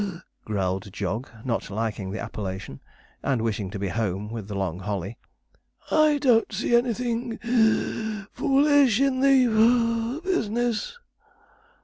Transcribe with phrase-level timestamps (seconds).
[0.45, 2.81] growled Jog, not liking the appellation,
[3.21, 5.19] and wishing to be home with the long holly.
[5.91, 10.97] 'I don't see anything (wheeze) foolish in the (puff) business.'